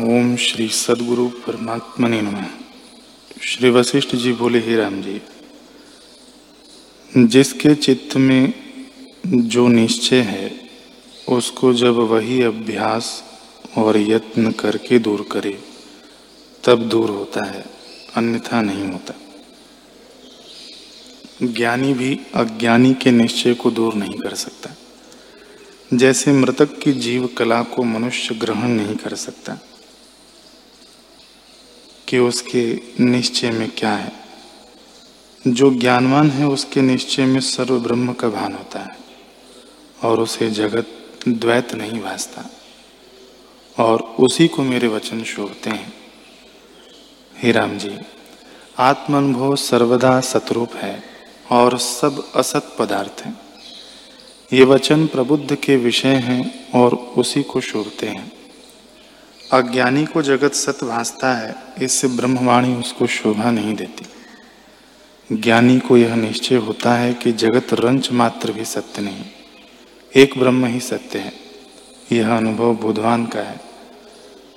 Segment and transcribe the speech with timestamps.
[0.00, 2.44] ओम श्री सदगुरु परमात्मा ने
[3.42, 5.22] श्री वशिष्ठ जी बोले, हे राम जी,
[7.16, 8.54] जिसके चित्त में
[9.26, 10.68] जो निश्चय है,
[11.28, 13.24] उसको जब वही अभ्यास
[13.78, 15.58] और यत्न करके दूर करे,
[16.64, 17.64] तब दूर होता है,
[18.16, 19.14] अन्यथा नहीं होता।
[21.42, 24.70] ज्ञानी भी अज्ञानी के निश्चय को दूर नहीं कर सकता।
[25.94, 29.58] जैसे मृतक की जीव कला को मनुष्य ग्रहण नहीं कर सकता
[32.08, 34.12] कि उसके निश्चय में क्या है।
[35.46, 38.96] जो ज्ञानवान है, उसके निश्चय में सर्व ब्रह्म का भान होता है
[40.02, 40.86] और उसे जगत
[41.28, 42.50] द्वैत नहीं भासता।
[43.78, 45.94] और उसी को मेरे वचन शोभते हैं।
[47.38, 47.98] हे राम जी,
[48.78, 51.02] आत्मानुभव सर्वदा सतरूप है
[51.50, 53.40] और सब असत पदार्थ हैं।
[54.52, 58.32] ये वचन प्रबुद्ध के विषय हैं और उसी को शोभते हैं।
[59.52, 64.06] अज्ञानी को जगत सत्य भासता है, इससे ब्रह्मवाणी उसको शोभा नहीं देती।
[65.40, 69.24] ज्ञानी को यह निश्चय होता है कि जगत रंच मात्र भी सत्य नहीं,
[70.14, 71.32] एक ब्रह्म ही सत्य है।
[72.12, 73.60] यह अनुभव बुधवान का है।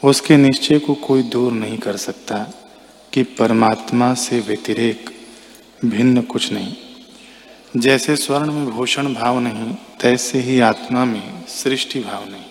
[0.04, 2.38] उसके निश्चय को कोई दूर नहीं कर सकता
[3.14, 5.10] कि परमात्मा से व्यतिरेक
[5.86, 6.76] भिन्न कुछ नहीं।
[7.78, 12.44] जैसे स्वर्ण में भूषण भाव नहीं, तैसे ही आत्मा में सृष्टि भाव नहीं।